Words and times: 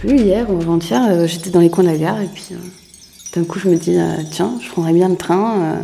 plus, 0.00 0.16
hier 0.16 0.50
ou 0.50 0.60
avant-hier, 0.60 1.02
euh, 1.08 1.26
j'étais 1.26 1.50
dans 1.50 1.60
les 1.60 1.70
coins 1.70 1.84
de 1.84 1.90
la 1.90 1.96
gare 1.96 2.20
et 2.20 2.26
puis 2.26 2.46
euh, 2.52 2.56
d'un 3.34 3.44
coup 3.44 3.58
je 3.58 3.68
me 3.68 3.76
dis 3.76 3.96
euh, 3.96 4.16
tiens, 4.30 4.52
je 4.62 4.70
prendrais 4.70 4.92
bien 4.92 5.08
le 5.08 5.16
train 5.16 5.78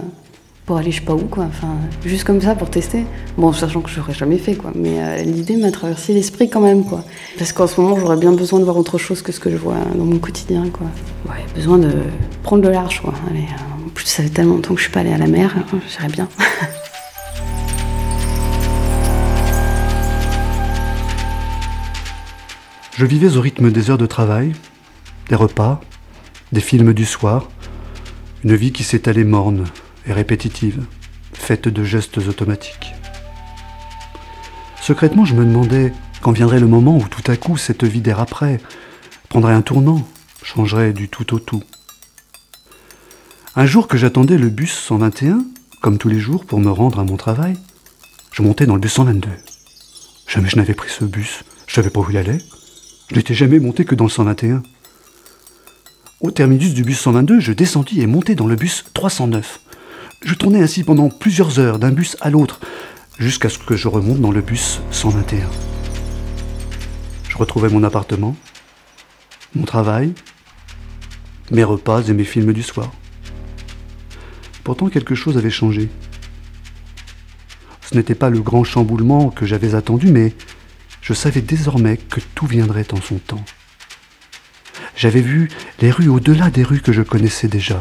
pour 0.67 0.79
aller 0.79 0.91
je 0.91 1.01
sais 1.01 1.05
pas 1.05 1.15
où 1.15 1.27
quoi. 1.27 1.45
Enfin, 1.45 1.75
juste 2.05 2.25
comme 2.25 2.41
ça 2.41 2.55
pour 2.55 2.71
tester. 2.71 3.05
Bon, 3.37 3.53
sachant 3.53 3.81
que 3.81 3.91
je 3.91 3.99
l'aurais 3.99 4.15
jamais 4.15 4.39
fait 4.39 4.55
quoi, 4.55 4.73
mais 4.75 5.25
l'idée 5.25 5.57
m'a 5.57 5.71
traversé 5.71 6.15
l'esprit 6.15 6.49
quand 6.49 6.61
même 6.61 6.85
quoi. 6.85 7.05
Parce 7.39 7.53
qu'en 7.53 7.67
ce 7.67 7.81
moment 7.81 7.99
j'aurais 7.99 8.17
bien 8.17 8.33
besoin 8.33 8.61
de 8.61 8.65
voir 8.65 8.77
autre 8.77 8.99
chose 8.99 9.21
que 9.23 9.33
ce 9.33 9.41
que 9.41 9.51
je 9.51 9.57
vois 9.57 9.77
dans 9.95 10.05
mon 10.05 10.19
quotidien 10.19 10.69
quoi. 10.71 10.87
Ouais, 11.29 11.45
besoin 11.55 11.79
de 11.79 11.91
prendre 12.43 12.63
de 12.63 12.69
large 12.69 13.01
quoi. 13.01 13.15
Allez, 13.31 13.47
en 13.85 13.89
plus 13.91 14.07
ça 14.07 14.23
fait 14.23 14.31
tellement 14.31 14.55
longtemps 14.55 14.75
que 14.75 14.81
je 14.81 14.85
suis 14.85 14.93
pas 14.93 15.01
allée 15.01 15.13
à 15.13 15.19
la 15.19 15.27
mer, 15.27 15.55
euh, 15.57 15.77
j'irais 15.89 16.09
bien. 16.09 16.29
Je 22.97 23.07
vivais 23.07 23.37
au 23.37 23.41
rythme 23.41 23.73
des 23.73 23.91
heures 23.91 23.99
de 23.99 24.07
travail, 24.07 24.53
des 25.29 25.35
repas, 25.35 25.81
des 26.53 26.61
films 26.61 26.93
du 26.93 27.05
soir, 27.05 27.51
une 28.45 28.55
vie 28.55 28.71
qui 28.71 28.85
s'étalait 28.85 29.25
morne 29.25 29.65
et 30.07 30.13
répétitive, 30.13 30.85
faite 31.33 31.67
de 31.67 31.83
gestes 31.83 32.19
automatiques. 32.19 32.95
Secrètement, 34.81 35.25
je 35.25 35.35
me 35.35 35.45
demandais 35.45 35.93
quand 36.23 36.31
viendrait 36.31 36.61
le 36.61 36.69
moment 36.69 36.97
où 36.97 37.09
tout 37.09 37.29
à 37.29 37.37
coup 37.37 37.57
cette 37.57 37.83
vie 37.83 38.01
déraperait, 38.01 38.61
prendrait 39.29 39.55
un 39.55 39.63
tournant, 39.63 40.07
changerait 40.45 40.93
du 40.93 41.09
tout 41.09 41.35
au 41.35 41.41
tout. 41.41 41.65
Un 43.57 43.67
jour 43.67 43.89
que 43.89 43.99
j'attendais 43.99 44.39
le 44.39 44.51
bus 44.51 44.73
121, 44.73 45.45
comme 45.83 45.99
tous 45.99 46.09
les 46.09 46.21
jours 46.21 46.45
pour 46.45 46.61
me 46.61 46.71
rendre 46.71 47.01
à 47.01 47.05
mon 47.05 47.17
travail, 47.17 47.57
je 48.31 48.43
montais 48.43 48.67
dans 48.67 48.75
le 48.75 48.81
bus 48.81 48.93
122. 48.93 49.29
Jamais 50.29 50.49
je 50.49 50.57
n'avais 50.57 50.75
pris 50.75 50.91
ce 50.91 51.05
bus, 51.05 51.43
je 51.67 51.75
savais 51.75 51.91
pas 51.91 51.99
où 51.99 52.07
il 52.09 52.17
allait. 52.17 52.39
Je 53.09 53.17
n'étais 53.17 53.35
jamais 53.35 53.59
monté 53.59 53.85
que 53.85 53.95
dans 53.95 54.05
le 54.05 54.11
121. 54.11 54.63
Au 56.21 56.31
terminus 56.31 56.73
du 56.73 56.85
bus 56.85 56.99
122, 56.99 57.39
je 57.39 57.53
descendis 57.53 58.01
et 58.01 58.07
montai 58.07 58.35
dans 58.35 58.47
le 58.47 58.57
bus 58.57 58.85
309. 58.95 59.61
Je 60.23 60.35
tournais 60.35 60.63
ainsi 60.63 60.85
pendant 60.85 61.11
plusieurs 61.11 61.59
heures 61.59 61.79
d'un 61.79 61.91
bus 61.91 62.17
à 62.23 62.31
l'autre, 62.31 62.61
jusqu'à 63.19 63.51
ce 63.51 63.59
que 63.59 63.77
je 63.77 63.89
remonte 63.89 64.21
dans 64.21 64.31
le 64.31 64.41
bus 64.41 64.81
121. 64.91 65.47
Je 67.29 67.37
retrouvais 67.37 67.69
mon 67.69 67.83
appartement, 67.83 68.35
mon 69.55 69.65
travail, 69.65 70.15
mes 71.51 71.65
repas 71.65 72.03
et 72.05 72.15
mes 72.15 72.25
films 72.25 72.55
du 72.55 72.63
soir. 72.63 72.91
Pourtant, 74.63 74.89
quelque 74.89 75.15
chose 75.15 75.37
avait 75.37 75.51
changé. 75.51 75.91
Ce 77.83 77.95
n'était 77.95 78.15
pas 78.15 78.31
le 78.31 78.41
grand 78.41 78.65
chamboulement 78.65 79.29
que 79.29 79.45
j'avais 79.45 79.75
attendu, 79.75 80.11
mais 80.11 80.33
je 81.05 81.13
savais 81.13 81.43
désormais 81.43 81.99
que 81.99 82.21
tout 82.35 82.47
viendrait 82.47 82.93
en 82.95 83.01
son 83.01 83.19
temps. 83.19 83.45
J'avais 84.97 85.21
vu 85.21 85.51
les 85.81 85.91
rues 85.91 86.09
au-delà 86.09 86.49
des 86.49 86.63
rues 86.63 86.81
que 86.81 86.93
je 86.93 87.03
connaissais 87.03 87.47
déjà. 87.47 87.79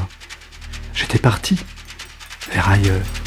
J'étais 0.94 1.20
parti 1.20 1.58
vers 2.52 2.70
ailleurs. 2.70 3.23